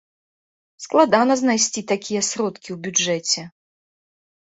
[0.85, 3.41] Складана знайсці такія сродкі ў бюджэце.